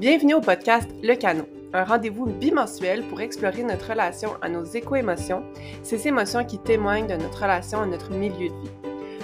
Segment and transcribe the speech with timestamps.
[0.00, 5.42] Bienvenue au podcast Le Canot, un rendez-vous bimensuel pour explorer notre relation à nos éco-émotions,
[5.82, 8.70] ces émotions qui témoignent de notre relation à notre milieu de vie.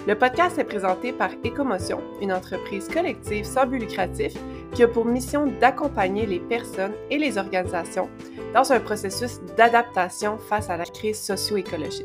[0.06, 4.34] Le podcast est présenté par Écomotion, une entreprise collective sans but lucratif
[4.74, 8.10] qui a pour mission d'accompagner les personnes et les organisations
[8.52, 12.04] dans un processus d'adaptation face à la crise socio-écologique.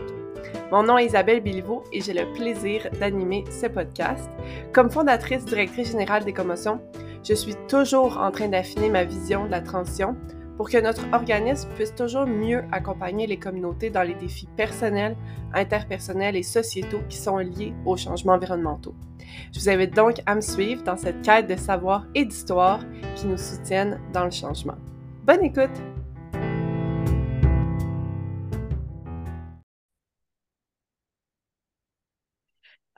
[0.71, 4.29] Mon nom est Isabelle Billiveau et j'ai le plaisir d'animer ce podcast.
[4.71, 6.79] Comme fondatrice directrice générale d'Écomotion,
[7.23, 10.15] je suis toujours en train d'affiner ma vision de la transition
[10.57, 15.15] pour que notre organisme puisse toujours mieux accompagner les communautés dans les défis personnels,
[15.53, 18.93] interpersonnels et sociétaux qui sont liés aux changements environnementaux.
[19.53, 22.81] Je vous invite donc à me suivre dans cette quête de savoir et d'histoire
[23.15, 24.77] qui nous soutiennent dans le changement.
[25.25, 25.90] Bonne écoute!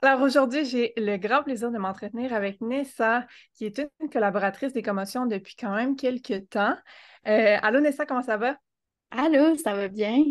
[0.06, 4.82] Alors aujourd'hui, j'ai le grand plaisir de m'entretenir avec Nessa, qui est une collaboratrice des
[4.82, 6.76] commotions depuis quand même quelques temps.
[7.26, 8.58] Euh, allô Nessa, comment ça va?
[9.10, 10.22] Allô, ça va bien?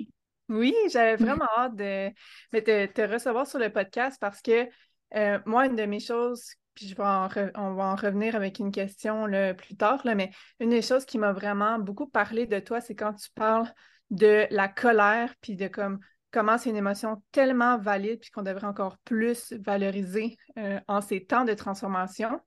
[0.47, 2.09] Oui, j'avais vraiment hâte de,
[2.51, 4.69] te, recevoir sur le podcast parce que
[5.15, 8.71] euh, moi, une de mes choses, puis je vais on va en revenir avec une
[8.71, 9.25] question
[9.57, 12.93] plus tard, là, mais une des choses qui m'a vraiment beaucoup parlé de toi, c'est
[12.93, 13.73] quand tu parles
[14.11, 15.99] de la colère, puis de comme
[16.33, 21.23] comment c'est une émotion tellement valide puis qu'on devrait encore plus valoriser euh, en ces
[21.23, 22.41] temps de transformation.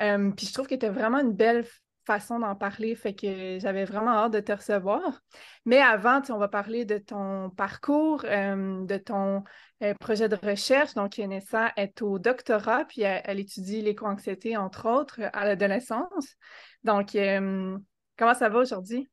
[0.00, 1.64] Euh, puis je trouve que as vraiment une belle
[2.04, 5.20] façon d'en parler, fait que j'avais vraiment hâte de te recevoir.
[5.64, 9.44] Mais avant, on va parler de ton parcours, euh, de ton
[10.00, 10.94] projet de recherche.
[10.94, 16.36] Donc, Nessa est au doctorat, puis elle, étudie l'éco-anxiété, entre autres, à l'adolescence.
[16.82, 17.16] Donc,
[18.16, 19.11] comment ça va aujourd'hui?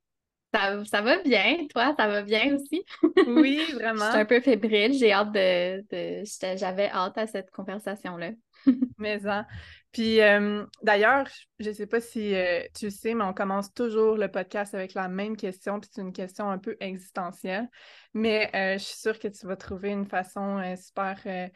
[0.52, 2.84] Ça, va bien, toi, ça va bien aussi?
[3.28, 4.06] Oui, vraiment.
[4.06, 6.24] je suis un peu fébrile, j'ai hâte de.
[6.58, 8.32] J'avais hâte à cette conversation-là.
[8.98, 9.46] mais hein.
[9.92, 11.28] Puis euh, d'ailleurs,
[11.60, 14.74] je ne sais pas si euh, tu le sais, mais on commence toujours le podcast
[14.74, 17.68] avec la même question, puis c'est une question un peu existentielle.
[18.14, 21.50] Mais euh, je suis sûre que tu vas trouver une façon super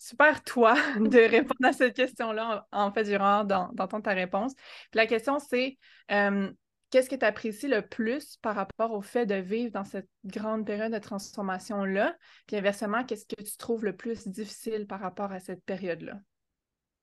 [0.00, 4.54] super toi de répondre à cette question-là, en, fait, durant d'entendre ta réponse.
[4.54, 5.76] Puis la question, c'est
[6.90, 10.66] qu'est-ce que tu apprécies le plus par rapport au fait de vivre dans cette grande
[10.66, 12.16] période de transformation-là?
[12.46, 16.14] Puis inversement, qu'est-ce que tu trouves le plus difficile par rapport à cette période-là?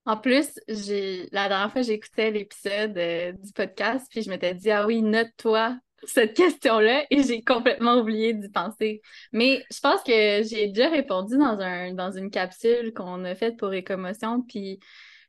[0.05, 4.69] En plus, j'ai la dernière fois, j'écoutais l'épisode euh, du podcast, puis je m'étais dit,
[4.69, 9.01] ah oui, note-toi cette question-là, et j'ai complètement oublié d'y penser.
[9.31, 13.57] Mais je pense que j'ai déjà répondu dans, un, dans une capsule qu'on a faite
[13.57, 14.79] pour Écomotion, puis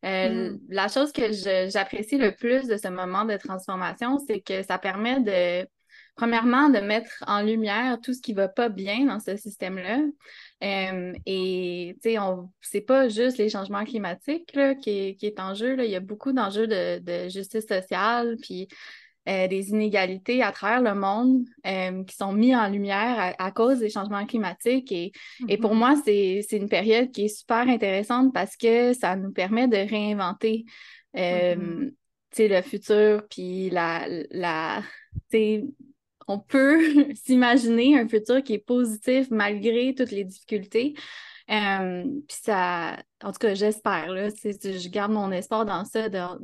[0.05, 0.61] euh, mm.
[0.69, 1.33] La chose que
[1.69, 5.69] j'apprécie le plus de ce moment de transformation, c'est que ça permet de,
[6.17, 10.01] premièrement, de mettre en lumière tout ce qui ne va pas bien dans ce système-là.
[10.65, 12.17] Euh, et, tu sais,
[12.61, 15.77] c'est pas juste les changements climatiques qui, est en jeu.
[15.77, 15.85] Là.
[15.85, 18.69] Il y a beaucoup d'enjeux de, de, justice sociale, puis
[19.29, 23.81] euh, des inégalités à travers le monde euh, qui sont mis en lumière à, cause
[23.81, 24.93] des changements climatiques.
[24.93, 25.11] Et,
[25.49, 25.79] et pour mm-hmm.
[25.79, 30.65] moi, c'est une période qui est super intéressante parce que ça nous permet de réinventer
[31.17, 32.49] euh, mm-hmm.
[32.49, 34.83] le futur, puis la, la
[36.29, 36.81] on peut
[37.15, 40.95] s'imaginer un futur qui est positif malgré toutes les difficultés.
[41.49, 41.57] puis
[42.29, 46.39] ça, en tout cas, j'espère, je garde mon espoir dans ça, dans,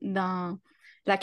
[0.00, 0.58] dans
[1.06, 1.18] la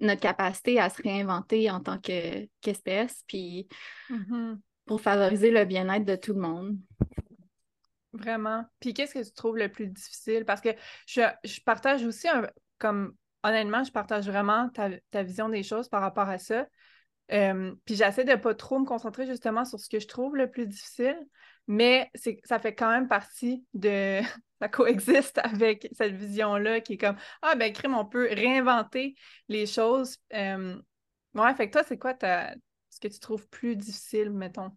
[0.00, 3.68] notre capacité à se réinventer en tant qu'espèce, puis
[4.10, 4.58] mm-hmm.
[4.86, 6.78] pour favoriser le bien-être de tout le monde.
[8.12, 8.64] Vraiment.
[8.80, 10.44] Puis qu'est-ce que tu trouves le plus difficile?
[10.44, 10.70] Parce que
[11.06, 12.26] je, partage aussi,
[12.78, 16.66] comme honnêtement, je partage vraiment ta, vision des choses par rapport à ça.
[17.30, 20.50] Euh, puis j'essaie de pas trop me concentrer justement sur ce que je trouve le
[20.50, 21.18] plus difficile,
[21.68, 22.10] mais
[22.44, 24.20] ça fait quand même partie de,
[24.60, 29.14] ça coexiste avec cette vision-là qui est comme Ah, ben, crime, on peut réinventer
[29.48, 30.16] les choses.
[30.34, 30.76] Euh,
[31.34, 34.70] ouais, fait que toi, c'est quoi ce que tu trouves plus difficile, mettons?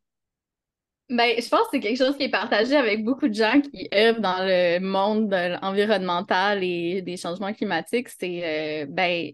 [1.09, 3.89] Ben, je pense que c'est quelque chose qui est partagé avec beaucoup de gens qui
[3.93, 8.07] œuvrent dans le monde environnemental et des changements climatiques.
[8.09, 9.31] C'est, euh, ben,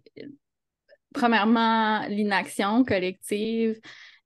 [1.13, 3.79] premièrement, l'inaction collective,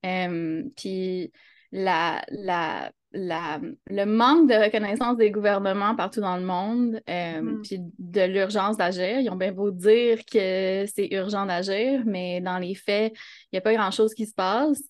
[0.06, 1.30] euh, puis
[1.72, 7.62] la, la le manque de reconnaissance des gouvernements partout dans le monde, euh, mm.
[7.62, 9.20] puis de l'urgence d'agir.
[9.20, 13.58] Ils ont bien beau dire que c'est urgent d'agir, mais dans les faits, il n'y
[13.58, 14.82] a pas grand-chose qui se passe.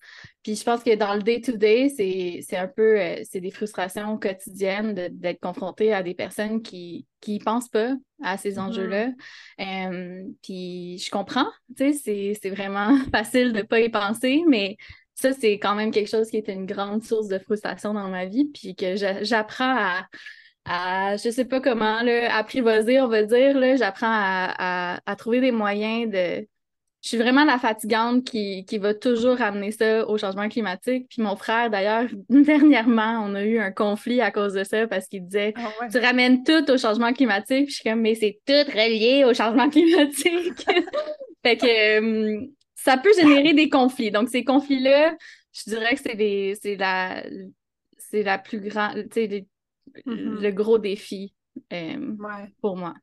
[0.43, 4.93] Puis je pense que dans le day-to-day, c'est un peu, euh, c'est des frustrations quotidiennes
[5.11, 8.59] d'être confronté à des personnes qui qui pensent pas à ces mm-hmm.
[8.59, 9.07] enjeux-là.
[9.61, 11.47] Euh, puis je comprends,
[11.77, 14.75] tu sais, c'est vraiment facile de ne pas y penser, mais
[15.15, 18.25] ça, c'est quand même quelque chose qui est une grande source de frustration dans ma
[18.25, 20.07] vie, puis que j'apprends à,
[20.65, 23.77] à, je sais pas comment, là, apprivoiser, on va dire.
[23.77, 26.47] J'apprends à, à, trouver des moyens de.
[27.01, 31.07] Je suis vraiment la fatigante qui, qui va toujours amener ça au changement climatique.
[31.09, 35.07] Puis mon frère, d'ailleurs, dernièrement, on a eu un conflit à cause de ça parce
[35.07, 37.65] qu'il disait ah Tu ramènes tout au changement climatique.
[37.65, 40.65] Puis je suis comme Mais c'est tout relié au changement climatique.
[41.43, 42.47] fait que hum,
[42.83, 44.11] ça peut générer des conflits.
[44.11, 45.15] Donc, ces conflits-là,
[45.51, 47.23] je dirais que c'est des c'est la
[47.97, 49.47] c'est la plus grande, tu sais,
[50.05, 50.41] Mm-hmm.
[50.41, 51.33] le gros défi
[51.71, 52.15] euh,
[52.61, 52.93] pour moi.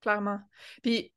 [0.00, 0.40] Clairement.
[0.82, 1.12] Puis,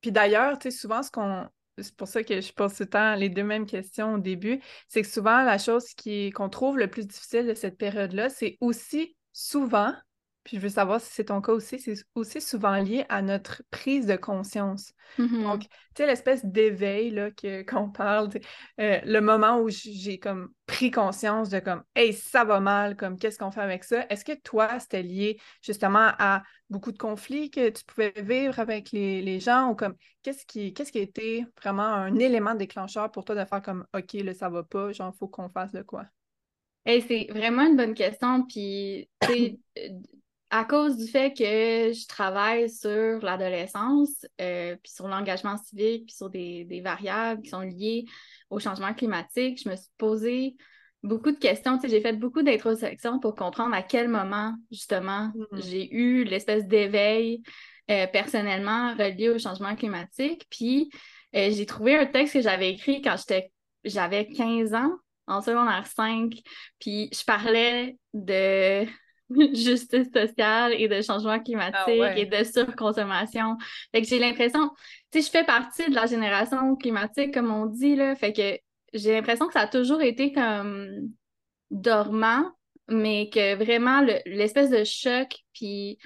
[0.00, 1.48] puis d'ailleurs, tu sais, souvent, ce qu'on.
[1.78, 4.60] C'est pour ça que je pose tout le temps les deux mêmes questions au début.
[4.88, 8.58] C'est que souvent, la chose qui, qu'on trouve le plus difficile de cette période-là, c'est
[8.60, 9.94] aussi souvent
[10.44, 13.62] puis je veux savoir si c'est ton cas aussi, c'est aussi souvent lié à notre
[13.70, 14.92] prise de conscience.
[15.18, 15.42] Mm-hmm.
[15.42, 17.32] Donc, tu sais, l'espèce d'éveil
[17.68, 18.30] qu'on parle,
[18.80, 23.18] euh, le moment où j'ai comme pris conscience de comme Hey, ça va mal, comme
[23.18, 24.04] qu'est-ce qu'on fait avec ça?
[24.08, 28.90] Est-ce que toi, c'était lié justement à beaucoup de conflits que tu pouvais vivre avec
[28.90, 33.24] les, gens ou comme qu'est-ce qui qu'est-ce qui a été vraiment un élément déclencheur pour
[33.24, 36.06] toi de faire comme OK, là, ça va pas, genre, faut qu'on fasse de quoi?
[36.84, 38.44] Hey, c'est vraiment une bonne question.
[38.44, 39.08] Puis,
[40.52, 46.14] à cause du fait que je travaille sur l'adolescence, euh, puis sur l'engagement civique, puis
[46.14, 48.04] sur des, variables qui sont liées
[48.50, 50.56] au changement climatique, je me suis posé
[51.02, 51.78] beaucoup de questions.
[51.78, 55.62] Tu j'ai fait beaucoup d'introspection pour comprendre à quel moment, justement, mm.
[55.62, 57.40] j'ai eu l'espèce d'éveil
[57.90, 60.46] euh, personnellement relié au changement climatique.
[60.50, 60.90] Puis,
[61.34, 63.50] euh, j'ai trouvé un texte que j'avais écrit quand j'étais
[63.84, 64.92] j'avais 15 ans,
[65.26, 66.34] en secondaire 5,
[66.78, 68.86] puis je parlais de
[69.54, 73.56] justice sociale et de changement climatique ah et de surconsommation.
[73.92, 74.70] Fait que j'ai l'impression,
[75.10, 78.14] tu sais, je fais partie de la génération climatique, comme on dit, là.
[78.14, 78.58] Fait que
[78.92, 81.10] j'ai l'impression que ça a toujours été comme
[81.70, 82.44] dormant,
[82.88, 85.98] mais que vraiment l'espèce de choc, puis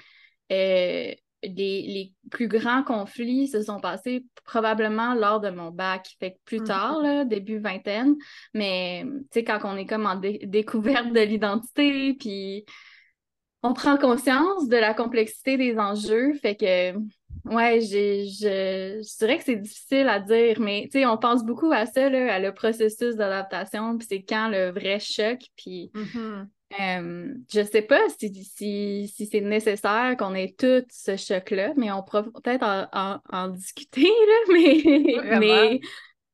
[0.51, 1.11] euh,
[1.43, 6.09] les, plus grands conflits se sont passés probablement lors de mon bac.
[6.19, 6.67] Fait que plus mm-hmm.
[6.67, 8.15] tard, là, début vingtaine,
[8.53, 12.65] mais tu sais, quand on est comme en découverte de l'identité, puis
[13.63, 16.33] on prend conscience de la complexité des enjeux.
[16.41, 16.93] Fait que,
[17.45, 18.25] ouais, je,
[19.01, 22.09] je dirais que c'est difficile à dire, mais tu sais, on pense beaucoup à ça,
[22.09, 25.91] là, à le processus d'adaptation, puis c'est quand le vrai choc, puis.
[26.77, 32.03] Euh, je sais pas si, si, c'est nécessaire qu'on ait tout ce choc-là, mais on
[32.03, 35.79] pourra peut-être en, discuter, là, mais, mais,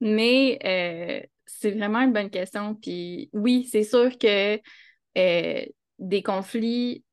[0.02, 2.74] mais euh, c'est vraiment une bonne question.
[2.74, 4.60] Puis oui, c'est sûr que
[5.18, 5.66] euh,
[6.00, 7.04] des conflits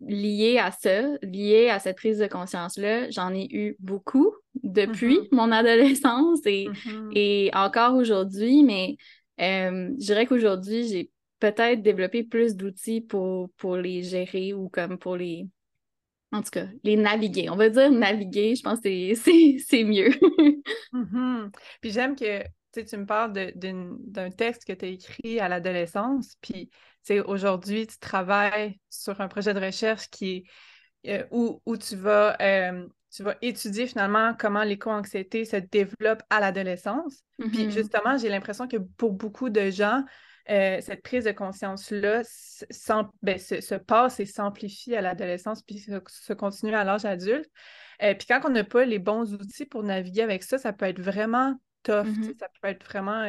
[0.00, 5.28] lié à ça, lié à cette prise de conscience-là, j'en ai eu beaucoup depuis mm-hmm.
[5.34, 7.12] mon adolescence et, mm-hmm.
[7.14, 8.96] et encore aujourd'hui, mais
[9.40, 14.98] euh, je dirais qu'aujourd'hui, j'ai peut-être développé plus d'outils pour, pour les gérer ou comme
[14.98, 15.46] pour les.
[16.32, 17.48] En tout cas, les naviguer.
[17.48, 20.10] On va dire naviguer, je pense que c'est mieux.
[20.92, 21.50] Mm-hmm.
[21.80, 22.42] Puis j'aime que
[22.80, 26.70] tu me parles d'un texte que tu as écrit à l'adolescence, puis
[27.26, 30.44] aujourd'hui, tu travailles sur un projet de recherche qui
[31.06, 37.22] euh, où, tu vas euh, tu vas étudier finalement comment l'éco-anxiété se développe à l'adolescence.
[37.38, 37.70] Puis mm-hmm.
[37.70, 40.02] justement, j'ai l'impression que pour beaucoup de gens,
[40.48, 42.22] euh, cette prise de conscience-là
[43.22, 47.50] ben, se, passe et s'amplifie à l'adolescence, puis se, continue à l'âge adulte.
[47.98, 51.00] puis quand on n'a pas les bons outils pour naviguer avec ça, ça peut être
[51.00, 51.54] vraiment
[51.84, 52.06] tough.
[52.06, 52.38] Mm-hmm.
[52.38, 53.22] Ça peut être vraiment,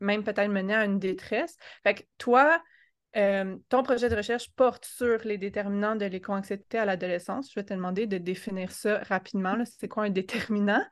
[0.00, 1.56] même peut-être mener à une détresse.
[1.82, 2.62] Fait que toi,
[3.16, 7.50] euh, ton projet de recherche porte sur les déterminants de l'éco-anxiété à l'adolescence.
[7.50, 9.56] Je vais te demander de définir ça rapidement.
[9.64, 10.84] C'est quoi un déterminant?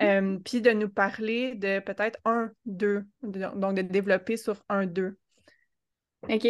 [0.00, 5.18] Euh, puis de nous parler de peut-être un, deux, donc de développer sur un, deux.
[6.22, 6.46] OK.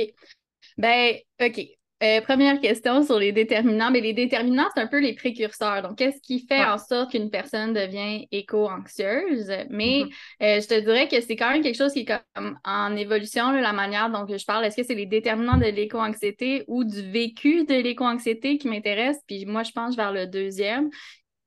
[0.79, 1.61] Ben, OK.
[2.03, 3.91] Euh, première question sur les déterminants.
[3.91, 5.83] Mais les déterminants, c'est un peu les précurseurs.
[5.83, 9.51] Donc, qu'est-ce qui fait en sorte qu'une personne devient éco-anxieuse?
[9.71, 10.09] Mais mm-hmm.
[10.43, 13.51] euh, je te dirais que c'est quand même quelque chose qui est comme en évolution,
[13.51, 14.67] la manière dont je parle.
[14.67, 19.19] Est-ce que c'est les déterminants de l'éco-anxiété ou du vécu de l'éco-anxiété qui m'intéresse?
[19.27, 20.91] Puis moi, je pense vers le deuxième,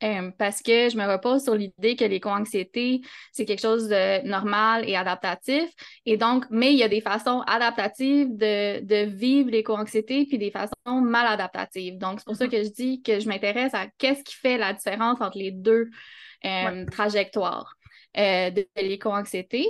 [0.03, 3.01] euh, parce que je me repose sur l'idée que l'éco-anxiété,
[3.31, 5.69] c'est quelque chose de normal et adaptatif.
[6.05, 10.51] Et donc, mais il y a des façons adaptatives de, de vivre l'éco-anxiété, puis des
[10.51, 11.97] façons mal adaptatives.
[11.97, 12.49] Donc, c'est pour ça mm-hmm.
[12.49, 15.89] que je dis que je m'intéresse à qu'est-ce qui fait la différence entre les deux
[16.45, 17.75] euh, trajectoires
[18.17, 19.67] euh, de l'éco-anxiété.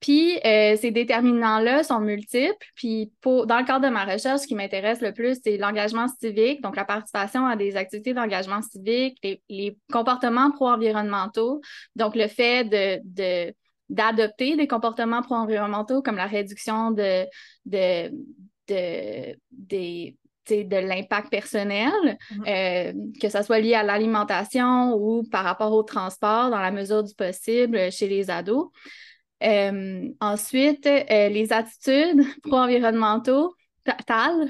[0.00, 2.66] Puis euh, ces déterminants-là sont multiples.
[2.74, 6.06] Puis pour, dans le cadre de ma recherche, ce qui m'intéresse le plus, c'est l'engagement
[6.20, 11.60] civique, donc la participation à des activités d'engagement civique, les, comportements pro-environnementaux,
[11.96, 13.52] donc le fait de,
[13.88, 17.24] d'adopter des comportements pro-environnementaux comme la réduction de,
[17.66, 18.10] de,
[18.68, 20.16] de des
[20.50, 21.92] de l'impact personnel,
[22.32, 23.20] mm-hmm.
[23.20, 27.14] que ce soit lié à l'alimentation ou par rapport au transport dans la mesure du
[27.14, 28.70] possible chez les ados.
[29.40, 33.54] Ensuite, les attitudes pro-environnementaux,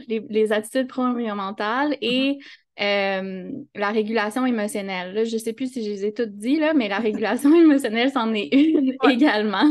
[0.08, 2.38] les, les, attitudes pro-environnementales et
[2.78, 3.66] mm-hmm.
[3.74, 5.26] la régulation émotionnelle.
[5.26, 8.10] je ne sais plus si je les ai toutes dit, là, mais la régulation émotionnelle,
[8.10, 9.64] c'en est une également.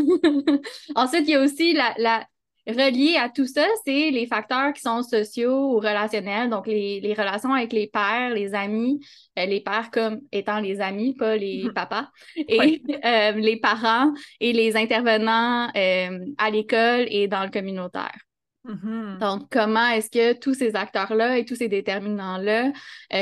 [0.96, 2.26] Ensuite, il y a aussi la, la,
[2.68, 7.54] relié à tout ça, c'est les facteurs qui sont sociaux ou relationnels, donc les, relations
[7.54, 9.00] avec les pères, les amis,
[9.40, 11.74] euh, les pères comme étant les amis, pas les mhm.
[11.74, 18.18] papas, et euh, les parents et les intervenants euh, à l'école et dans le communautaire.
[18.66, 19.18] Mhm.
[19.20, 22.74] Donc, comment est-ce que tous ces acteurs-là et tous ces déterminants-là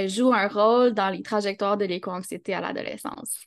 [0.07, 3.45] jouent un rôle dans les trajectoires de l'éco-anxiété à l'adolescence?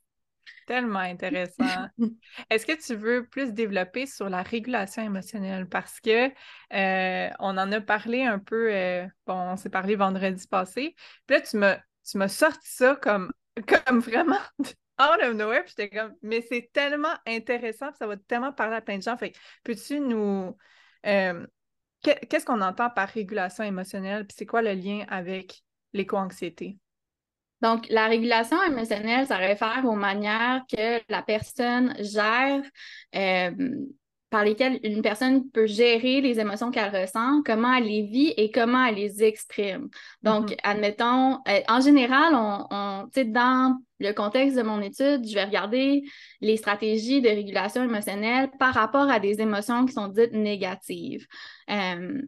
[0.68, 1.88] Tellement intéressant.
[2.50, 5.66] Est-ce que tu veux plus développer sur la régulation émotionnelle?
[5.66, 10.46] Parce que euh, on en a parlé un peu, euh, bon, on s'est parlé vendredi
[10.46, 10.94] passé.
[11.26, 13.32] Puis là, tu m'as, tu m'as sorti ça comme,
[13.86, 14.36] comme vraiment
[15.00, 15.64] out of nowhere.
[15.64, 19.16] Puis j'étais comme, mais c'est tellement intéressant, ça va tellement parler à plein de gens.
[19.16, 19.32] Fait
[19.64, 20.54] peux-tu nous.
[21.06, 21.46] Euh,
[22.02, 24.26] qu'est-ce qu'on entend par régulation émotionnelle?
[24.26, 25.62] Puis c'est quoi le lien avec
[25.94, 26.76] l'éco-anxiété?
[27.62, 32.62] Donc, la régulation émotionnelle, ça réfère aux manières que la personne gère,
[33.14, 33.50] euh,
[34.30, 38.50] par lesquelles une personne peut gérer les émotions qu'elle ressent, comment elle les vit et
[38.50, 39.88] comment elle les exprime.
[40.22, 40.60] Donc, mm-hmm.
[40.62, 46.04] admettons, euh, en général, on, on dans le contexte de mon étude, je vais regarder
[46.40, 51.26] les stratégies de régulation émotionnelle par rapport à des émotions qui sont dites négatives.
[51.70, 52.22] Euh,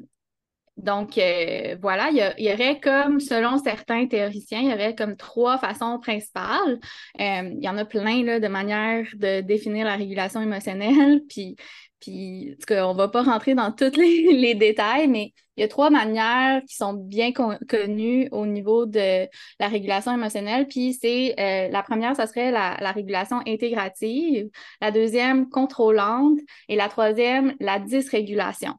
[0.83, 5.59] donc, euh, voilà, il y, aurait comme, selon certains théoriciens, il y aurait comme trois
[5.59, 6.79] façons principales.
[7.21, 11.57] Euh, il y en a plein de manières de définir la régulation émotionnelle, puis,
[12.01, 15.91] puis on ne va pas rentrer dans tous les, détails, mais il y a trois
[15.91, 20.67] manières qui sont bien connues au niveau de la régulation émotionnelle.
[20.67, 24.49] Puis c'est euh, la première, ça serait la, la, régulation intégrative,
[24.81, 28.75] la deuxième, contrôlante, et la troisième, la dysrégulation.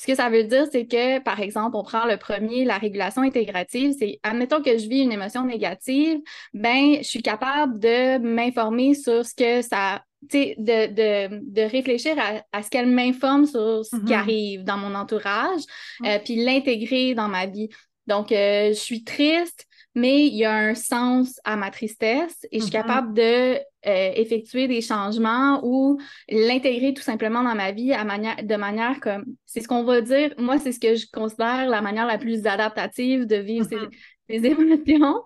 [0.00, 3.20] Ce que ça veut dire, c'est que, par exemple, on prend le premier, la régulation
[3.20, 6.20] intégrative, c'est, admettons que je vis une émotion négative,
[6.54, 12.16] ben, je suis capable de m'informer sur ce que ça de, de, de, réfléchir
[12.50, 14.18] à, ce qu'elle m'informe sur ce qui mm-hmm.
[14.18, 15.60] arrive dans mon entourage,
[16.06, 17.68] euh, puis l'intégrer dans ma vie.
[18.06, 22.58] Donc, euh, je suis triste, mais il y a un sens à ma tristesse et
[22.58, 22.72] je suis mm-hmm.
[22.72, 28.36] capable de euh, effectuer des changements ou l'intégrer tout simplement dans ma vie à manière,
[28.42, 31.80] de manière comme, c'est ce qu'on va dire, moi, c'est ce que je considère la
[31.80, 34.46] manière la plus adaptative de vivre ces, mm-hmm.
[34.86, 35.22] émotions.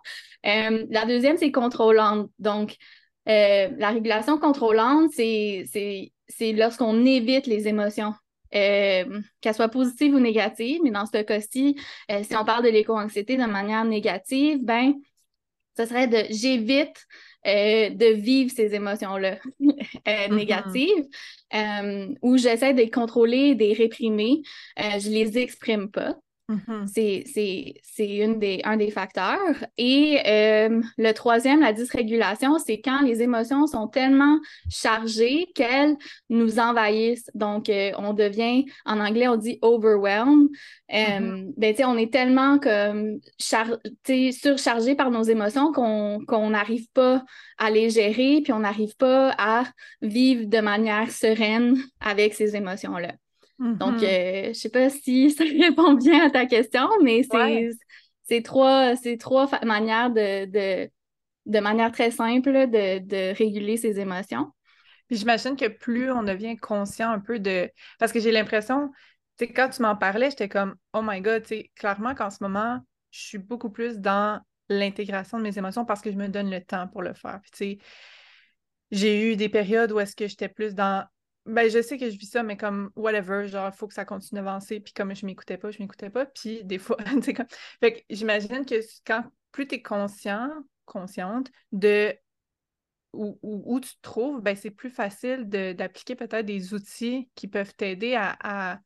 [0.46, 2.30] Euh, la deuxième, c'est contrôlante.
[2.38, 2.76] Donc,
[3.28, 6.06] euh, la régulation contrôlante, c'est
[6.40, 8.14] lorsqu'on évite les émotions.
[8.54, 11.76] Euh, qu'elle soit positive ou négative, mais dans ce cas-ci,
[12.10, 14.94] euh, si on parle de l'éco-anxiété de manière négative, ben,
[15.76, 17.04] ce serait de j'évite
[17.48, 20.34] euh, de vivre ces émotions-là mm-hmm.
[20.34, 21.04] négatives,
[22.22, 24.42] ou j'essaie de les contrôler, de les réprimer,
[24.76, 26.16] je les exprime pas.
[26.50, 27.74] Mm-hmm.
[27.82, 29.64] C'est une des, un des facteurs.
[29.78, 35.96] Et euh, le troisième, la dysrégulation, c'est quand les émotions sont tellement chargées qu'elles
[36.28, 37.30] nous envahissent.
[37.34, 40.48] Donc, euh, on devient, en anglais, on dit overwhelmed.
[40.92, 41.54] Euh, mm-hmm.
[41.56, 47.24] ben, on est tellement comme surchargé par nos émotions qu'on n'arrive pas
[47.56, 49.64] à les gérer, puis on n'arrive pas à
[50.02, 53.14] vivre de manière sereine avec ces émotions-là.
[53.58, 54.04] Donc, mm-hmm.
[54.04, 57.22] euh, je ne sais pas si ça répond bien à ta question, mais
[58.24, 60.90] c'est trois, trois manières de, de,
[61.46, 64.50] de, manière très simple de, de réguler ses émotions.
[65.08, 67.70] Puis j'imagine que plus on devient conscient un peu de.
[67.98, 68.90] Parce que j'ai l'impression,
[69.38, 72.30] tu sais, quand tu m'en parlais, j'étais comme, oh my God, tu sais, clairement qu'en
[72.30, 72.80] ce moment,
[73.10, 76.60] je suis beaucoup plus dans l'intégration de mes émotions parce que je me donne le
[76.60, 77.40] temps pour le faire.
[77.42, 77.78] Puis, tu sais,
[78.90, 81.04] j'ai eu des périodes où est-ce que j'étais plus dans
[81.46, 84.04] ben, je sais que je vis ça, mais comme whatever, genre, il faut que ça
[84.04, 84.80] continue d'avancer.
[84.80, 86.26] Puis comme je m'écoutais pas, je m'écoutais pas.
[86.26, 87.46] Puis des fois, tu comme.
[87.80, 90.50] Fait que j'imagine que quand plus tu es conscient,
[90.84, 92.14] consciente de
[93.12, 97.74] où, où, tu te trouves, ben, c'est plus facile d'appliquer peut-être des outils qui peuvent
[97.74, 98.80] t'aider à,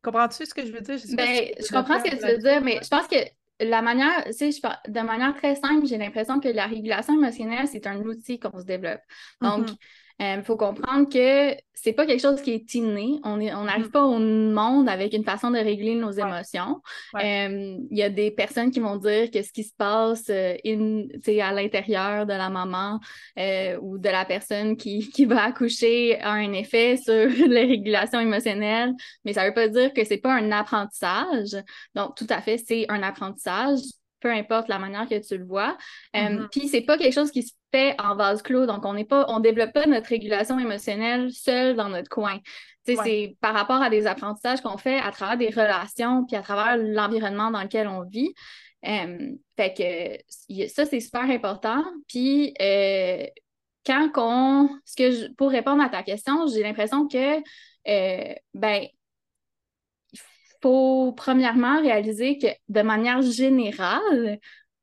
[0.00, 0.96] Comprends-tu ce que je veux dire?
[0.96, 3.16] Je, ben, je comprends ce que tu veux dire, mais je pense que
[3.60, 7.86] la manière, tu sais, de manière très simple, j'ai l'impression que la régulation émotionnelle, c'est
[7.88, 9.00] un outil qu'on se développe.
[9.40, 9.76] Donc, mm-hmm.
[10.20, 13.20] Il euh, faut comprendre que c'est pas quelque chose qui est inné.
[13.22, 13.90] On n'arrive Mm-hmm.
[13.92, 16.82] pas au monde avec une façon de régler nos émotions.
[17.14, 17.48] Ouais.
[17.48, 20.56] Euh, Il y a des personnes qui vont dire que ce qui se passe euh,
[20.66, 21.04] in-
[21.40, 22.98] à l'intérieur de la maman
[23.38, 27.14] euh, ou de la personne qui, qui va accoucher a un effet sur
[27.48, 28.92] les régulations émotionnelles,
[29.24, 31.50] mais ça veut pas dire que c'est pas un apprentissage.
[31.94, 33.78] Donc, tout à fait, c'est un apprentissage
[34.20, 35.76] peu importe la manière que tu le vois.
[36.16, 36.48] Euh, Mhm.
[36.50, 39.26] Puis c'est pas quelque chose qui se fait en vase clos, donc on n'est pas,
[39.28, 42.38] on développe pas notre régulation émotionnelle seul dans notre coin.
[42.86, 42.94] Ouais.
[43.04, 46.78] c'est par rapport à des apprentissages qu'on fait à travers des relations, puis à travers
[46.78, 48.32] l'environnement dans lequel on vit.
[48.86, 49.74] Euh, fait
[50.48, 51.84] que ça, c'est super important.
[52.08, 53.26] Puis euh,
[53.84, 54.70] quand qu'on.
[54.86, 57.36] Ce que je- pour répondre à ta question, j'ai l'impression que
[57.88, 58.86] euh, ben,
[60.62, 64.38] faut premièrement réaliser que de manière générale,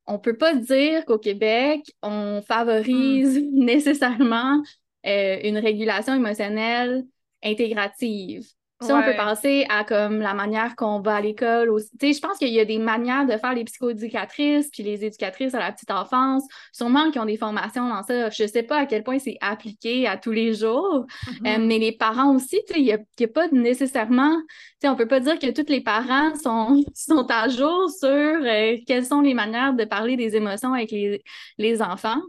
[0.06, 4.62] on peut pas dire qu'au Québec, on favorise nécessairement
[5.06, 7.04] euh, une régulation émotionnelle
[7.42, 8.46] intégrative.
[8.82, 11.88] Ça, on peut penser à comme la manière qu'on va à l'école aussi.
[11.98, 15.02] Tu sais, je pense qu'il y a des manières de faire les psychoéducatrices puis les
[15.02, 18.28] éducatrices à la petite enfance, sûrement qui ont des formations dans ça.
[18.28, 21.06] Je sais pas à quel point c'est appliqué à tous les jours,
[21.46, 24.36] euh, mais les parents aussi, tu sais, il n'y a, il y a pas nécessairement,
[24.36, 28.08] tu sais, on peut pas dire que tous les parents sont, sont à jour sur
[28.10, 31.22] euh, quelles sont les manières de parler des émotions avec les,
[31.56, 32.20] les enfants.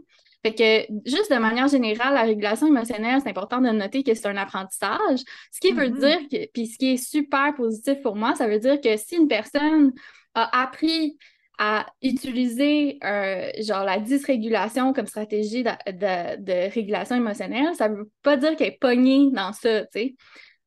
[0.44, 4.28] Fait que, juste de manière générale, la régulation émotionnelle, c'est important de noter que c'est
[4.28, 5.20] un apprentissage.
[5.52, 5.98] Ce qui veut Mhm.
[5.98, 9.16] dire que, puis ce qui est super positif pour moi, ça veut dire que si
[9.16, 9.92] une personne
[10.34, 11.16] a appris
[11.58, 18.08] à utiliser euh, genre la dysrégulation comme stratégie de, de- de régulation émotionnelle, ça veut
[18.22, 20.14] pas dire qu'elle est pognée dans ça, tu sais.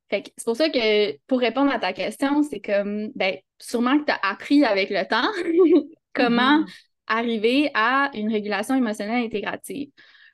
[0.10, 3.98] Fait que c'est pour ça que pour répondre à ta question, c'est comme ben sûrement
[4.00, 5.32] que tu as appris avec le temps
[6.14, 6.66] comment Mhm.
[7.12, 9.90] Arriver à une régulation émotionnelle intégrative.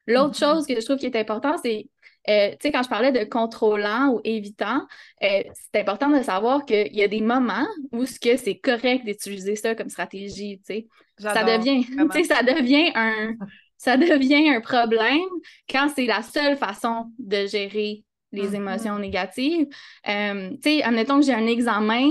[0.05, 0.37] L'autre Mhm.
[0.37, 1.89] chose que je trouve qui est important, c'est
[2.29, 4.85] euh, tu sais, quand je parlais de contrôlant ou évitant,
[5.23, 9.05] euh, c'est important de savoir qu'il y a des moments où ce que c'est correct
[9.05, 10.87] d'utiliser ça comme stratégie, tu sais
[11.33, 13.33] ça devient, tu sais, ça devient un,
[13.77, 15.19] ça devient un problème
[15.69, 18.55] quand c'est la seule façon de gérer les Mhm.
[18.55, 19.67] émotions négatives.
[20.07, 22.09] Euh, tu sais, admettons que j'ai un examen,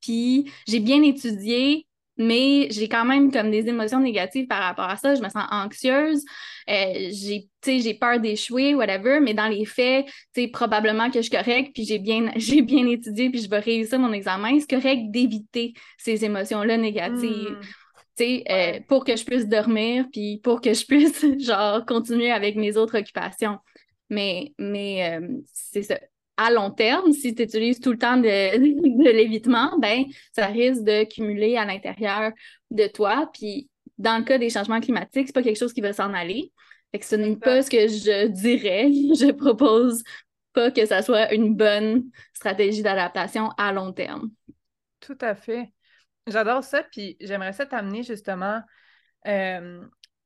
[0.00, 4.96] puis j'ai bien étudié, mais j'ai quand même comme des émotions négatives par rapport à
[4.96, 5.14] ça.
[5.14, 6.24] Je me sens anxieuse,
[6.68, 11.08] euh, j'ai, tu sais, j'ai peur d'échouer, whatever, mais dans les faits, tu sais, probablement
[11.10, 14.12] que je suis correcte, puis j'ai bien, j'ai bien étudié, puis je vais réussir mon
[14.12, 14.58] examen.
[14.60, 17.56] C'est correct d'éviter ces émotions-là négatives
[18.16, 22.56] sais, euh, pour que je puisse dormir, puis pour que je puisse, genre, continuer avec
[22.56, 23.58] mes autres occupations.
[24.10, 25.98] Mais, mais euh, c'est ça.
[26.36, 28.22] À long terme, si tu utilises tout le temps de,
[29.04, 32.32] de l'évitement, ben, ça risque de cumuler à l'intérieur
[32.70, 33.30] de toi.
[33.32, 33.68] Puis,
[33.98, 36.52] dans le cas des changements climatiques, c'est pas quelque chose qui va s'en aller.
[36.90, 38.88] Fait que ce n'est pas ce que je dirais.
[39.14, 40.02] Je propose
[40.52, 44.30] pas que ça soit une bonne stratégie d'adaptation à long terme.
[45.00, 45.72] Tout à fait.
[46.26, 48.60] J'adore ça, puis j'aimerais ça t'amener justement
[49.26, 49.84] euh,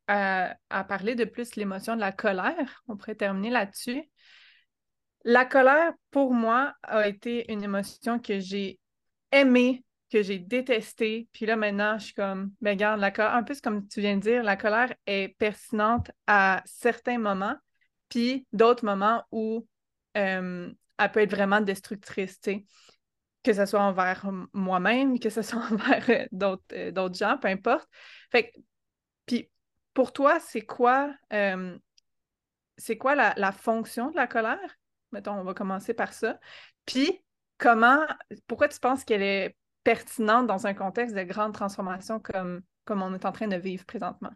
[0.09, 2.83] à, à parler de plus l'émotion de la colère.
[2.89, 4.03] On pourrait terminer là-dessus.
[5.29, 8.79] La colère, pour moi, a été une émotion que j'ai
[9.33, 11.27] aimée, que j'ai détestée.
[11.33, 14.15] Puis là, maintenant, je suis comme, ben regarde, la colère, un peu comme tu viens
[14.15, 17.57] de dire, la colère est pertinente à certains moments,
[18.09, 19.67] puis d'autres moments où
[20.17, 22.65] euh, elle peut être vraiment destructrice, tu sais
[23.43, 27.49] que ce soit envers moi-même, que ce soit envers euh, d'autres euh, d'autres gens, peu
[27.49, 27.89] importe.
[28.31, 28.59] Fait que,
[29.27, 29.51] puis
[29.93, 31.13] pour toi, c'est quoi,
[32.77, 34.77] c'est quoi la fonction de la colère?
[35.13, 36.39] Mettons, on va commencer par ça.
[36.85, 37.23] Puis,
[37.59, 38.01] comment,
[38.47, 43.15] pourquoi tu penses qu'elle est pertinente dans un contexte de grande transformation comme, comme on
[43.15, 44.31] est en train de vivre présentement?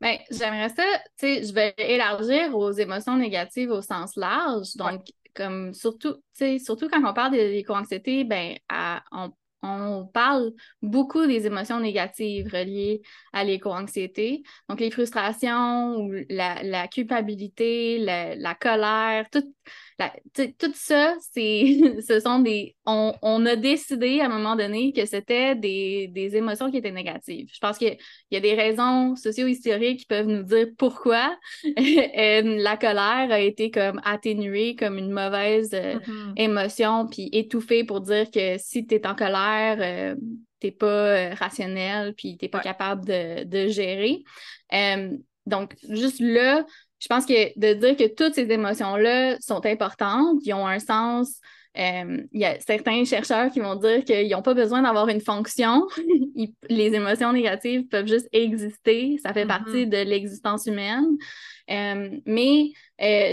[0.00, 0.82] Ben, j'aimerais ça,
[1.18, 4.74] tu sais, je vais élargir aux émotions négatives au sens large.
[4.76, 9.32] Donc, comme surtout, tu sais, surtout quand on parle de l'éco-anxiété, ben, à- on,
[9.64, 14.42] on parle beaucoup des émotions négatives reliées à l'éco-anxiété.
[14.68, 19.54] Donc, les frustrations la culpabilité, la, la colère, tout,
[19.98, 21.78] la- tout ça, c'est,
[22.08, 22.74] ce sont des.
[22.86, 26.90] On, on a décidé à un moment donné que c'était des, des émotions qui étaient
[26.90, 27.48] négatives.
[27.52, 27.96] Je pense qu'il
[28.30, 33.70] y a des raisons socio-historiques qui peuvent nous dire pourquoi euh, la colère a été
[33.70, 36.34] comme atténuée comme une mauvaise euh, Mhm.
[36.36, 40.16] émotion, puis étouffée pour dire que si tu es en colère, euh,
[40.60, 40.86] t'es pas
[41.30, 42.64] euh, rationnel, puis t'es pas Ouais.
[42.64, 44.22] capable de, de gérer.
[44.72, 45.10] Euh,
[45.46, 46.64] donc, juste là,
[47.04, 51.38] je pense que de dire que toutes ces émotions-là sont importantes, ils ont un sens.
[51.76, 55.20] euh, Il y a certains chercheurs qui vont dire qu'ils n'ont pas besoin d'avoir une
[55.20, 55.86] fonction.
[56.34, 59.18] Ils- les émotions négatives peuvent juste exister.
[59.22, 59.48] Ça fait Mhm.
[59.48, 61.16] partie de l'existence humaine.
[62.26, 62.72] mais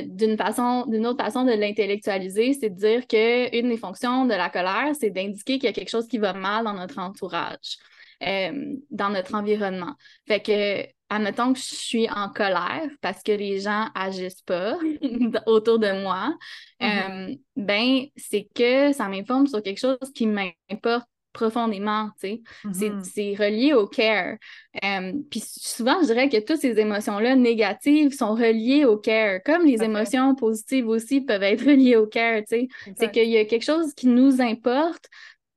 [0.05, 4.49] d'une façon, d'une autre façon de l'intellectualiser, c'est de dire qu'une des fonctions de la
[4.49, 7.77] colère, c'est d'indiquer qu'il y a quelque chose qui va mal dans notre entourage.
[8.21, 9.95] Dans notre environnement.
[10.27, 14.77] Fait que admettons que je suis en colère parce que les gens agissent pas
[15.45, 16.33] autour de moi,
[16.79, 17.31] mm-hmm.
[17.31, 22.41] euh, ben c'est que ça m'informe sur quelque chose qui m'importe profondément, tu sais.
[22.65, 23.03] Mm-hmm.
[23.03, 24.35] C'est relié au care.
[24.83, 29.65] Euh, puis souvent, je dirais que toutes ces émotions-là négatives sont reliées au care, comme
[29.65, 32.67] les émotions positives aussi peuvent être reliées au care, tu sais.
[32.97, 35.09] C'est qu'il y a quelque chose qui nous importe,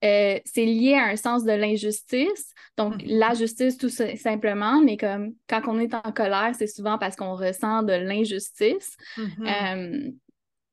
[0.04, 2.52] euh, c'est lié à un sens de l'injustice.
[2.76, 3.18] Donc, mm-hmm.
[3.18, 7.34] la justice, tout simplement, mais comme quand on est en colère, c'est souvent parce qu'on
[7.34, 8.96] ressent de l'injustice.
[9.16, 9.46] Mm-hmm.
[9.48, 10.10] Euh,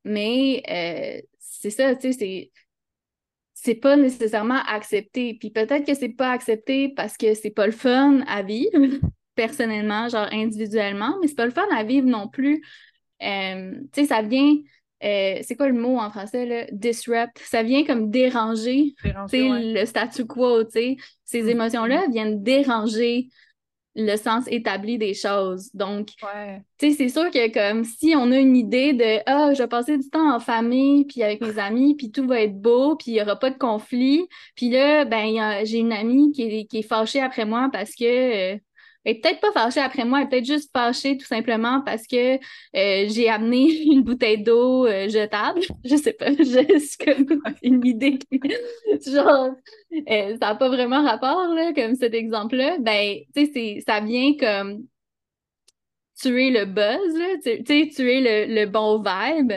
[0.03, 2.51] mais euh, c'est ça, tu sais, c'est.
[3.63, 5.35] C'est pas nécessairement accepté.
[5.39, 8.71] Puis peut-être que c'est pas accepté parce que c'est pas le fun à vivre,
[9.35, 12.61] personnellement, genre individuellement, mais c'est pas le fun à vivre non plus.
[13.19, 13.27] tu
[13.93, 14.55] sais, ça vient
[15.03, 16.65] euh, c'est quoi le mot en français, là?
[16.71, 17.39] Disrupt.
[17.39, 20.97] Ça vient comme déranger, le statu quo, Ces
[21.33, 21.47] mm-hmm.
[21.49, 23.29] émotions-là viennent déranger
[23.93, 25.69] le sens établi des choses.
[25.73, 26.09] Donc,
[26.79, 30.09] c'est sûr que comme si on a une idée de «Ah, je vais passer du
[30.09, 33.21] temps en famille, puis avec mes amis, puis tout va être beau, puis il n'y
[33.21, 37.19] aura pas de conflit.» Puis là, ben, j'ai une amie qui est, qui est fâchée
[37.19, 38.53] après moi parce que...
[38.53, 38.57] Euh,
[39.03, 42.35] elle peut-être pas fâchée après moi, elle est peut-être juste fâchée tout simplement parce que
[42.35, 45.61] euh, j'ai amené une bouteille d'eau euh, jetable.
[45.85, 48.19] Je sais pas, juste comme une idée
[49.05, 49.49] genre
[49.93, 52.77] euh, ça n'a pas vraiment rapport là, comme cet exemple-là.
[52.79, 54.85] Ben, tu sais, ça vient comme
[56.19, 59.53] tuer le buzz, tu sais, tuer le, le, bon vibe.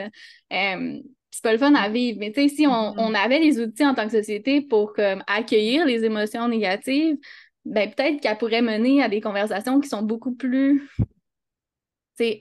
[0.49, 2.17] c'est pas le fun à vivre.
[2.19, 2.95] Mais tu sais, si on, mm-hmm.
[2.97, 7.17] on, avait les outils en tant que société pour comme, accueillir les émotions négatives,
[7.65, 10.89] ben, peut-être qu'elle pourrait mener à des conversations qui sont beaucoup plus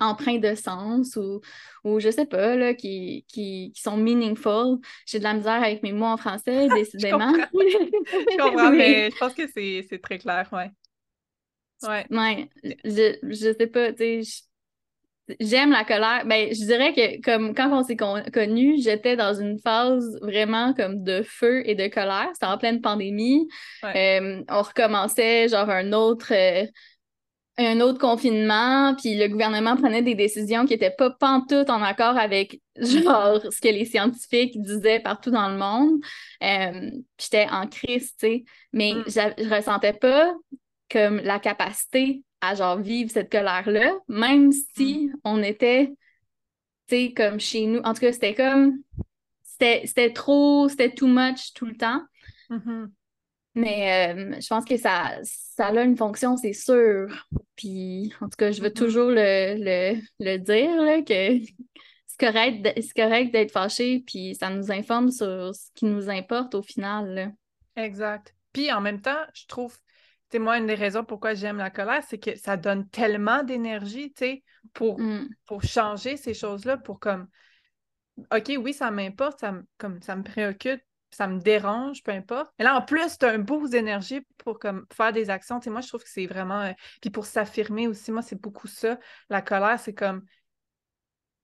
[0.01, 1.41] empreintes de sens ou,
[1.83, 4.79] ou je sais pas, là, qui, qui, qui sont meaningful.
[5.07, 7.33] J'ai de la misère avec mes mots en français, décidément.
[7.35, 10.71] je comprends, mais je pense que c'est très clair, ouais.
[11.83, 12.07] Ouais.
[12.11, 12.49] Ouais,
[12.85, 14.45] je, je sais pas, tu sais,
[15.41, 16.25] J'aime la colère.
[16.27, 21.03] Ben, je dirais que comme quand on s'est connus, j'étais dans une phase vraiment comme
[21.03, 22.29] de feu et de colère.
[22.35, 23.49] C'était en pleine pandémie.
[23.85, 26.67] Euh, on recommençait genre un autre euh,
[27.57, 32.19] un autre confinement, puis le gouvernement prenait des décisions qui n'étaient pas pantoute en accord
[32.19, 36.01] avec genre ce que les scientifiques disaient partout dans le monde.
[36.43, 38.45] Euh, j'étais en crise, tu sais.
[38.73, 39.05] Mais mm.
[39.07, 40.35] je ressentais pas
[40.91, 45.17] comme la capacité à genre vivre cette colère-là, même si mm.
[45.25, 45.89] on était,
[46.89, 47.81] tu sais, comme chez nous.
[47.81, 48.79] En tout cas, c'était comme,
[49.43, 52.03] c'était trop, c'était too much tout le temps.
[52.51, 52.87] Mm-hmm.
[53.57, 57.07] Mais euh, je pense que ça, ça a une fonction, c'est sûr.
[57.57, 58.73] Puis, en tout cas, je veux mm-hmm.
[58.73, 61.45] toujours le, le, dire, là, que
[62.07, 66.63] c'est correct, correct d'être fâché, puis ça nous informe sur ce qui nous importe au
[66.63, 67.35] final.
[67.77, 68.35] Exact.
[68.53, 69.77] Puis en même temps, je trouve
[70.35, 74.13] c'est moi, une des raisons pourquoi j'aime la colère, c'est que ça donne tellement d'énergie,
[74.13, 74.43] tu sais,
[74.73, 75.29] pour, mm.
[75.47, 77.29] pour changer ces choses-là, pour comme,
[78.35, 80.81] OK, oui, ça m'importe, ça, comme, ça me préoccupe,
[81.13, 82.53] ça me dérange, peu importe.
[82.59, 85.61] Mais là, en plus, tu as un boost d'énergie pour comme, faire des actions.
[85.61, 86.63] Tu sais, moi, je trouve que c'est vraiment...
[86.63, 88.99] Euh, puis pour s'affirmer aussi, moi, c'est beaucoup ça.
[89.31, 90.25] La colère, c'est comme...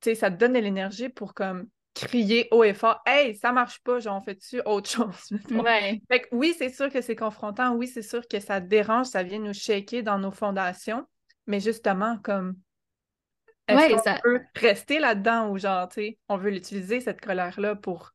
[0.01, 3.53] Tu sais, ça te donne de l'énergie pour comme crier haut et fort Hey, ça
[3.53, 5.33] marche pas, genre, on fait-tu autre chose?
[5.51, 6.01] Ouais.
[6.11, 9.23] Fait que oui, c'est sûr que c'est confrontant, oui, c'est sûr que ça dérange, ça
[9.23, 11.05] vient nous shaker dans nos fondations,
[11.47, 12.57] mais justement, comme
[13.69, 14.19] est-ce qu'on ça...
[14.23, 18.13] peut rester là-dedans ou genre, tu sais, on veut l'utiliser, cette colère-là, pour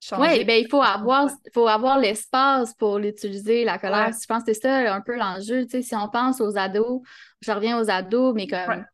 [0.00, 0.38] changer?
[0.38, 4.10] Oui, ben il faut avoir, faut avoir l'espace pour l'utiliser, la colère.
[4.12, 7.02] Je pense que c'est ça un peu l'enjeu, tu sais, si on pense aux ados,
[7.40, 8.84] je reviens aux ados, mais comme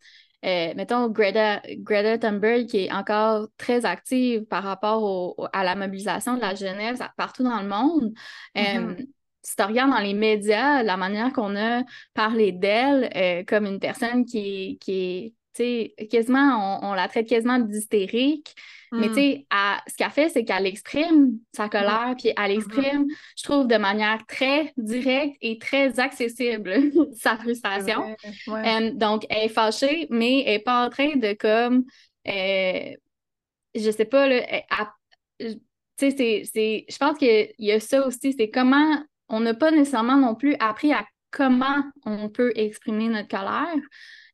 [0.44, 6.36] euh, mettons, Greta, Greta Thunberg, qui est encore très active par rapport à la mobilisation
[6.36, 8.12] de la jeunesse partout dans le monde.
[8.54, 9.00] Mm-hmm.
[9.00, 9.04] Euh,
[9.42, 11.82] si tu regardes dans les médias, la manière qu'on a
[12.14, 17.58] parlé d'elle euh, comme une personne qui est, qui est quasiment, on, la traite quasiment
[17.58, 18.54] d'hystérique.
[18.92, 19.14] Mais tu mm.
[19.14, 19.46] sais,
[19.86, 21.70] ce qu'elle fait, c'est qu'elle exprime sa mm.
[21.70, 22.54] colère, puis elle mm-hmm.
[22.54, 26.74] exprime, je trouve, de manière très directe et très accessible
[27.16, 28.16] sa frustration.
[28.48, 31.84] Euh, donc, elle est fâchée, mais elle n'est pas en train de comme,
[32.26, 32.92] euh,
[33.74, 34.28] je sais pas,
[35.38, 39.70] tu sais, c'est, je pense qu'il y a ça aussi, c'est comment on n'a pas
[39.70, 43.76] nécessairement non plus appris à comment on peut exprimer notre colère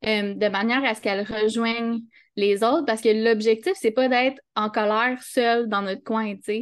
[0.05, 2.01] euh, de manière à ce qu'elle rejoigne
[2.35, 6.61] les autres parce que l'objectif, c'est pas d'être en colère seul dans notre coin, tu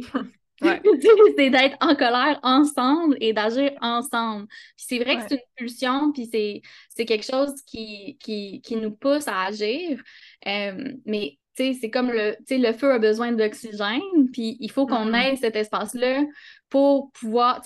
[1.36, 4.46] c'est d'être en colère ensemble et d'agir ensemble.
[4.76, 6.28] c'est vrai que c'est une pulsion, puis
[6.88, 10.00] c'est quelque chose qui, qui, qui, nous pousse à agir.
[10.46, 15.32] Euh, mais c'est comme le, le feu a besoin d'oxygène, puis il faut qu'on mm-hmm.
[15.32, 16.22] ait cet espace-là
[16.68, 17.62] pour pouvoir,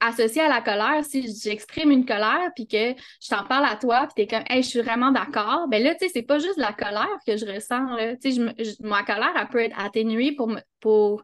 [0.00, 4.06] associé à la colère, si j'exprime une colère puis que je t'en parle à toi
[4.06, 6.58] puis t'es comme hey, je suis vraiment d'accord, ben là tu sais c'est pas juste
[6.58, 10.54] la colère que je ressens là, tu sais ma colère elle peut être atténuée pour
[10.80, 11.22] pour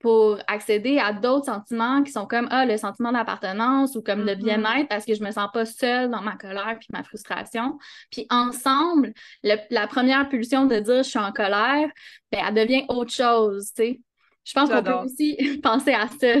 [0.00, 4.32] pour accéder à d'autres sentiments qui sont comme ah le sentiment d'appartenance ou comme le
[4.32, 4.44] mm-hmm.
[4.44, 7.78] bien-être parce que je me sens pas seule dans ma colère puis ma frustration.
[8.10, 11.88] Puis ensemble, la première pulsion de dire je suis en colère,
[12.30, 14.00] ben elle devient autre chose, tu sais.
[14.48, 16.40] Je pense qu'on peut aussi penser à ça,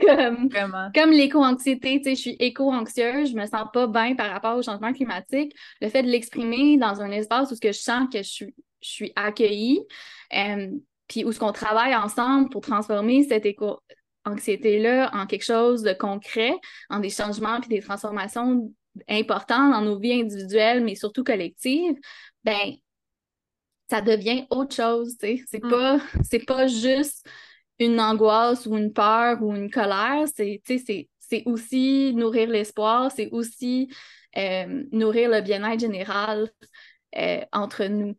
[0.00, 0.50] comme,
[0.94, 5.56] comme l'éco-anxiété, je suis éco-anxieuse, je me sens pas bien par rapport au changement climatique.
[5.80, 8.54] Le fait de l'exprimer dans un espace où ce que je sens que je suis,
[8.82, 9.80] je suis accueillie,
[10.36, 10.70] euh,
[11.08, 16.52] puis où ce qu'on travaille ensemble pour transformer cette éco-anxiété-là en quelque chose de concret,
[16.90, 18.70] en des changements puis des transformations
[19.08, 21.96] importantes dans nos vies individuelles, mais surtout collectives,
[22.44, 22.74] ben
[23.88, 25.44] ça devient autre chose, tu sais.
[25.50, 25.70] C'est mm.
[25.70, 27.26] pas, c'est pas juste
[27.78, 33.92] une angoisse ou une peur ou une colère, c'est, c'est aussi nourrir l'espoir, c'est aussi
[34.36, 36.50] euh, nourrir le bien-être général
[37.16, 38.16] euh, entre nous.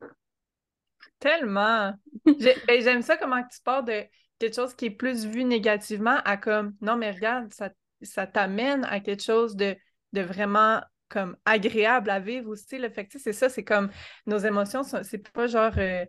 [1.19, 1.93] Tellement!
[2.67, 4.03] Ben, j'aime ça comment tu pars de
[4.39, 7.69] quelque chose qui est plus vu négativement à comme non, mais regarde, ça,
[8.01, 9.75] ça t'amène à quelque chose de,
[10.13, 12.77] de vraiment comme agréable à vivre aussi.
[12.77, 13.89] Le fait c'est ça, c'est comme
[14.25, 16.05] nos émotions, c'est pas genre euh,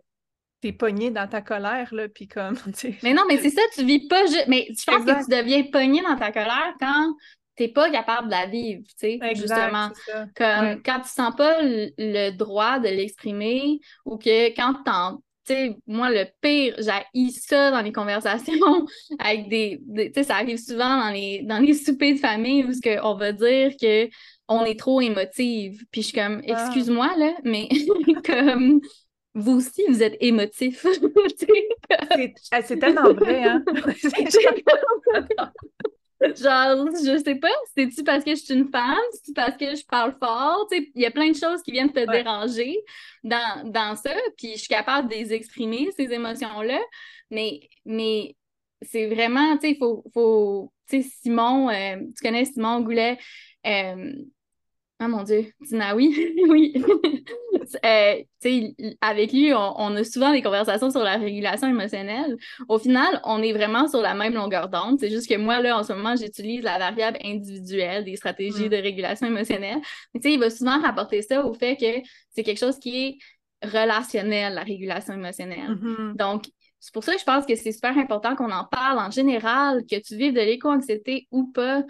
[0.61, 2.57] t'es pogné dans ta colère, là, puis comme,
[3.03, 4.45] Mais non, mais c'est ça, tu vis pas juste...
[4.47, 7.13] Mais je pense que tu deviens pogné dans ta colère quand
[7.55, 9.89] t'es pas capable de la vivre, tu sais, justement.
[10.35, 16.09] Comme quand tu sens pas le, droit de l'exprimer ou que quand t'en sais, moi,
[16.09, 18.85] le pire, j'ai ça dans les conversations
[19.19, 19.81] avec des.
[19.95, 23.15] tu sais, ça arrive souvent dans les, dans les soupers de famille où que on
[23.15, 24.09] va dire que
[24.47, 25.83] on est trop émotive.
[25.91, 26.63] Puis je suis comme, ah.
[26.65, 27.67] excuse-moi, là, mais
[28.25, 28.79] comme
[29.33, 30.85] vous aussi, vous êtes émotif.
[32.51, 33.63] Ah, c'est tellement vrai, hein?
[36.21, 39.85] Genre, je sais pas, c'est-tu parce que je suis une femme, c'est parce que je
[39.85, 42.77] parle fort, il y a plein de choses qui viennent te déranger
[43.23, 46.79] dans, dans ça, puis je suis capable de les exprimer, ces émotions-là,
[47.31, 48.35] mais, mais
[48.81, 53.17] c'est vraiment, tu sais, il faut, faut tu sais, Simon, euh, tu connais Simon Goulet,
[53.65, 54.13] euh,
[55.01, 56.13] ah mon Dieu, Tina, oui,
[56.49, 56.73] oui.
[57.85, 62.35] euh, avec lui, on, a souvent des conversations sur la régulation émotionnelle.
[62.67, 64.99] Au final, on est vraiment sur la même longueur d'onde.
[64.99, 68.69] C'est juste que moi, là, en ce moment, j'utilise la variable individuelle des stratégies mm.
[68.69, 69.79] de régulation émotionnelle.
[70.13, 73.17] Mais il va souvent rapporter ça au fait que c'est quelque chose qui est
[73.65, 75.77] relationnel, la régulation émotionnelle.
[75.77, 76.17] Mm-hmm.
[76.17, 76.43] Donc,
[76.81, 79.83] c'est pour ça que je pense que c'est super important qu'on en parle en général,
[79.89, 81.83] que tu vives de l'éco-anxiété ou pas,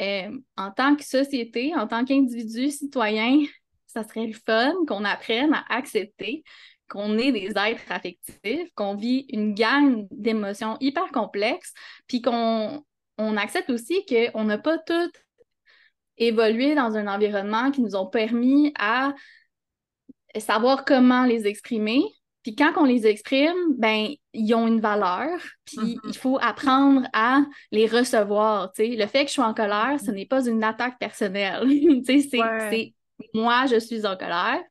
[0.00, 3.42] euh, en tant que société, en tant qu'individu citoyen,
[3.86, 6.44] ça serait le fun qu'on apprenne à accepter
[6.88, 11.74] qu'on est des êtres affectifs, qu'on vit une gamme d'émotions hyper complexes,
[12.06, 12.82] puis qu'on
[13.18, 15.22] on accepte aussi qu'on n'a pas toutes
[16.16, 19.14] évolué dans un environnement qui nous ont permis à
[20.38, 22.02] savoir comment les exprimer,
[22.48, 26.00] puis quand on les exprime, ben ils ont une valeur, puis mm-hmm.
[26.08, 28.70] il faut apprendre à les recevoir.
[28.74, 28.88] sais.
[28.88, 31.68] Le fait que je sois en colère, ce n'est pas une attaque personnelle.
[32.06, 32.94] c'est
[33.34, 34.62] moi, je suis en colère.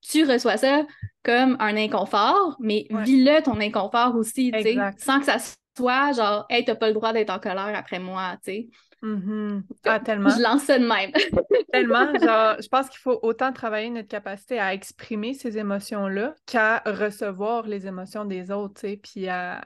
[0.00, 0.84] Tu reçois ça
[1.22, 4.50] comme un inconfort, mais vis-le ton inconfort aussi,
[4.98, 5.36] sans que ça
[5.76, 8.68] soit genre, hey, t'as pas le droit d'être en colère après moi, tu sais.
[9.04, 9.62] Mm-hmm.
[9.84, 10.30] Ah, tellement.
[10.30, 11.12] Je lance ça de même.
[11.72, 12.06] tellement.
[12.18, 17.66] Genre, je pense qu'il faut autant travailler notre capacité à exprimer ces émotions-là qu'à recevoir
[17.66, 19.60] les émotions des autres, tu sais, puis à,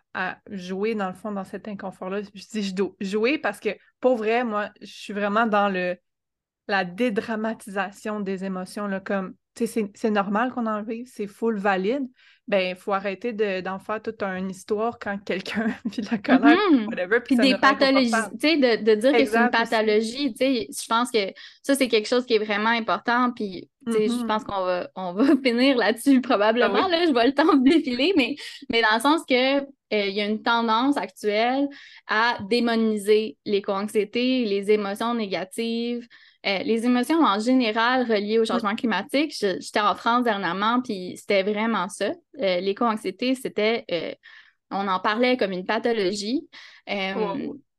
[0.50, 2.22] jouer, dans le fond, dans cet inconfort-là.
[2.34, 3.70] Je dis je dois jouer parce que,
[4.00, 5.96] pour vrai, moi, je suis vraiment dans le
[6.66, 9.34] la dédramatisation des émotions, là, comme,
[9.66, 12.06] c'est normal qu'on en vive, c'est full valide,
[12.46, 16.86] ben il faut arrêter d'en faire toute une histoire quand quelqu'un vit la colère, mm-hmm.
[16.86, 17.20] whatever.
[17.20, 20.86] Puis des pathologies, tu sais, de, de, dire que c'est une pathologie, tu sais, je
[20.88, 24.26] pense que ça, c'est quelque chose qui est vraiment important, puis tu sais, je mm-hmm.
[24.26, 28.14] pense qu'on va, on va finir là-dessus probablement, ah là, je vois le temps défiler,
[28.16, 28.36] mais,
[28.70, 31.68] mais dans le sens que euh, il y a une tendance actuelle
[32.06, 36.06] à démoniser l'éco-anxiété, les émotions négatives,
[36.48, 41.42] euh, les émotions en général reliées au changement climatique, j'étais en France dernièrement, puis c'était
[41.42, 42.12] vraiment ça.
[42.40, 44.14] Euh, l'éco-anxiété, c'était, euh,
[44.70, 46.48] on en parlait comme une pathologie.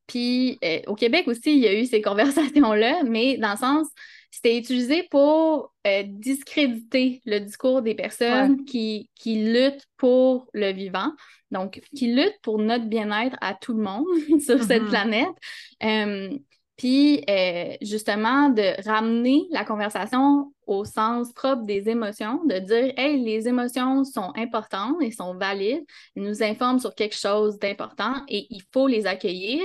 [0.06, 3.88] Puis au Québec aussi, il y a eu ces conversations-là, mais dans le sens,
[4.32, 5.74] c'était utilisé pour
[6.06, 11.12] discréditer le discours des personnes qui, qui luttent pour le vivant,
[11.50, 14.06] donc qui luttent pour notre bien-être à tout le monde
[14.40, 14.90] sur cette mm-hmm.
[14.90, 16.49] planète.
[16.80, 23.22] Puis euh, justement de ramener la conversation au sens propre des émotions, de dire hey,
[23.22, 25.84] les émotions sont importantes et sont valides,
[26.16, 29.62] elles nous informent sur quelque chose d'important et il faut les accueillir.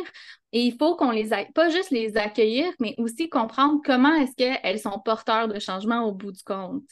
[0.53, 4.37] Et il faut qu'on les aille, pas juste les accueillir, mais aussi comprendre comment est-ce
[4.37, 6.85] qu'elles sont porteurs de changement au bout du compte.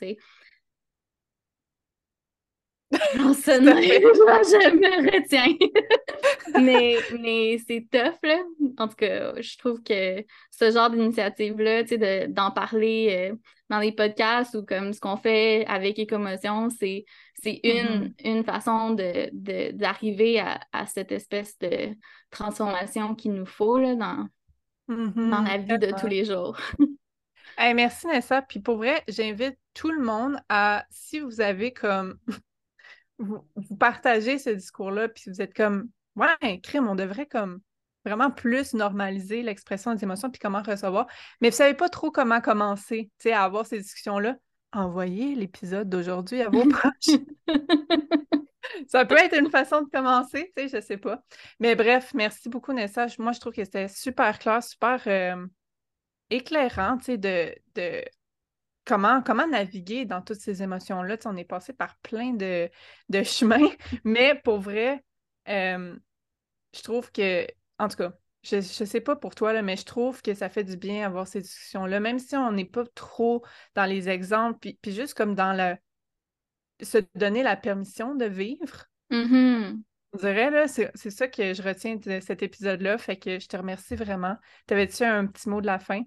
[3.19, 5.57] Non, ça, je me retiens.
[6.63, 8.39] mais mais c'est tough, là.
[8.79, 13.37] En tout cas, je trouve que ce genre d'initiative-là, tu sais, d'en parler euh,
[13.71, 17.05] dans les podcasts ou comme ce qu'on fait avec Écomotion, c'est
[17.45, 18.13] une, mm-hmm.
[18.25, 21.95] une façon d'arriver de, à, à, cette espèce de
[22.31, 24.29] transformation qu'il nous faut là, dans,
[24.89, 25.31] mm-hmm.
[25.31, 26.59] dans la vie de tous les jours.
[27.59, 28.43] merci Nessa.
[28.43, 32.19] Puis pour vrai, j'invite tout le monde à, si vous avez comme
[33.23, 37.61] vous, partagez ce discours-là, puis vous êtes comme, ouais, crime, on devrait comme
[38.05, 41.07] vraiment plus normaliser l'expression des émotions, puis comment recevoir.
[41.41, 44.37] Mais vous savez pas trop comment commencer, à avoir ces discussions-là.
[44.73, 47.21] Envoyez l'épisode d'aujourd'hui à vos proches.
[48.89, 51.23] Ça peut être une façon de commencer, tu sais, je sais pas.
[51.61, 53.07] Mais bref, merci beaucoup, Nessa.
[53.19, 55.47] Moi, je trouve que c'était super clair, super euh,
[56.31, 58.03] éclairant, tu sais, de, de
[58.85, 61.17] comment, comment naviguer dans toutes ces émotions-là?
[61.25, 62.71] on est passé par plein de,
[63.09, 63.71] de chemins,
[64.05, 65.05] mais pour vrai,
[65.49, 65.97] euh,
[66.75, 67.47] je trouve que,
[67.79, 70.49] en tout cas, je, ne sais pas pour toi, là, mais je trouve que ça
[70.49, 74.59] fait du bien avoir ces discussions-là, même si on n'est pas trop dans les exemples,
[74.61, 75.77] puis, puis juste comme dans le
[76.85, 78.87] se donner la permission de vivre.
[79.11, 79.83] Mm-hmm.
[80.15, 82.99] On dirait, là, c'est ça que je retiens de cet épisode-là.
[82.99, 84.37] Fait que je te remercie vraiment.
[84.67, 86.03] T'avais-tu un petit mot de la fin?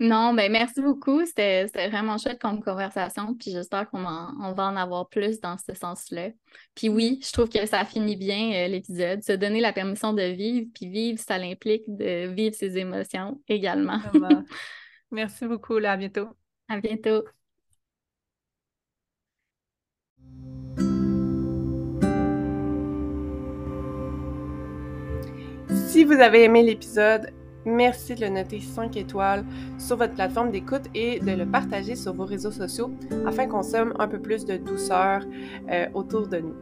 [0.00, 1.26] Non, ben merci beaucoup.
[1.26, 3.34] C'était vraiment chouette comme conversation.
[3.34, 6.30] Puis j'espère qu'on on va en avoir plus dans ce sens-là.
[6.74, 9.22] Puis oui, je trouve que ça finit bien euh, l'épisode.
[9.22, 13.98] Se donner la permission de vivre, puis vivre, ça l'implique de vivre ses émotions également.
[15.10, 15.78] merci beaucoup.
[15.78, 16.28] Là, à bientôt.
[16.68, 17.24] À bientôt.
[25.88, 29.44] Si vous avez aimé l'épisode, Merci de le noter 5 étoiles
[29.78, 32.90] sur votre plateforme d'écoute et de le partager sur vos réseaux sociaux
[33.26, 35.22] afin qu'on somme un peu plus de douceur
[35.70, 36.54] euh, autour de nous.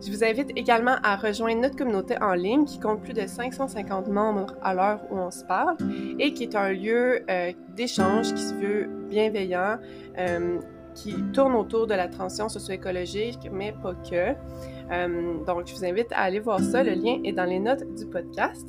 [0.00, 4.08] Je vous invite également à rejoindre notre communauté en ligne qui compte plus de 550
[4.08, 5.76] membres à l'heure où on se parle
[6.18, 9.78] et qui est un lieu euh, d'échange qui se veut bienveillant,
[10.18, 10.58] euh,
[10.94, 14.32] qui tourne autour de la transition socio-écologique, mais pas que.
[15.44, 16.82] donc, je vous invite à aller voir ça.
[16.82, 18.66] Le lien est dans les notes du podcast.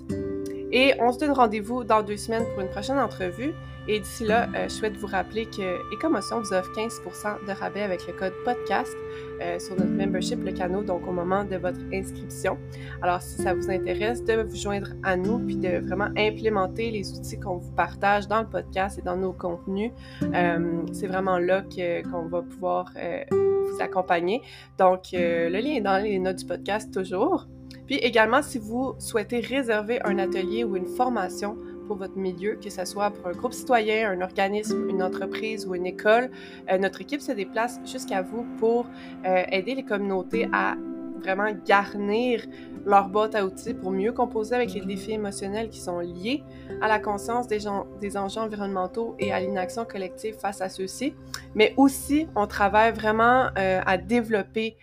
[0.72, 3.54] Et on se donne rendez-vous dans deux semaines pour une prochaine entrevue.
[3.90, 7.82] Et d'ici là, euh, je souhaite vous rappeler que Ecomotion vous offre 15% de rabais
[7.82, 8.94] avec le code podcast
[9.42, 12.58] euh, sur notre membership, le canot, donc au moment de votre inscription.
[13.02, 17.14] Alors, si ça vous intéresse de vous joindre à nous puis de vraiment implémenter les
[17.14, 19.92] outils qu'on vous partage dans le podcast et dans nos contenus,
[20.34, 22.92] euh, c'est vraiment là qu'on va pouvoir
[23.32, 24.42] vous accompagner.
[24.78, 27.48] Donc, le lien est dans les notes du podcast toujours.
[27.88, 32.70] Puis également, si vous souhaitez réserver un atelier ou une formation pour votre milieu, que
[32.70, 36.30] ce soit pour un groupe citoyen, un organisme, une entreprise ou une école,
[36.70, 38.86] euh, notre équipe se déplace jusqu'à vous pour
[39.26, 40.76] euh, aider les communautés à
[41.20, 42.46] vraiment garnir
[42.86, 46.44] leur boîte à outils pour mieux composer avec les défis émotionnels qui sont liés
[46.82, 51.14] à la conscience des, enjeux environnementaux et à l'inaction collective face à ceux-ci.
[51.56, 54.78] Mais aussi, on travaille vraiment euh, à développer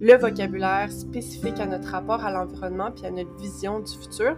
[0.00, 4.36] le vocabulaire spécifique à notre rapport à l'environnement puis à notre vision du futur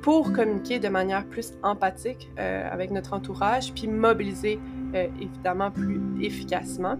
[0.00, 4.58] pour communiquer de manière plus empathique euh, avec notre entourage puis mobiliser
[4.94, 6.96] euh, évidemment plus efficacement.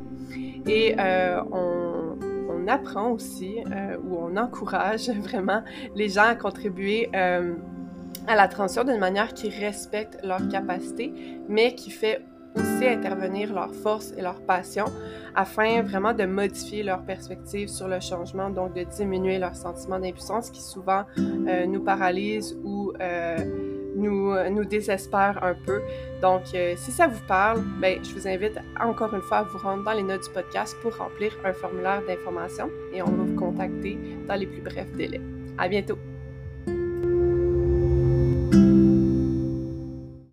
[0.67, 2.17] Et euh, on,
[2.49, 3.57] on, apprend aussi
[4.05, 5.65] ou on encourage vraiment
[5.97, 11.13] les gens à contribuer à la transition d'une manière qui respecte leurs capacités,
[11.49, 14.91] mais qui fait aussi intervenir leurs forces et leurs passions
[15.35, 20.51] afin vraiment de modifier leur perspective sur le changement, donc de diminuer leur sentiment d'impuissance
[20.51, 23.37] qui souvent euh, nous paralyse ou euh,
[23.97, 25.81] nous, nous désespère un peu.
[26.21, 29.59] Donc, euh, si ça vous parle, ben, je vous invite encore une fois à vous
[29.59, 33.37] rendre dans les notes du podcast pour remplir un formulaire d'information et on va vous
[33.37, 35.21] contacter dans les plus brefs délais.
[35.59, 35.99] À bientôt!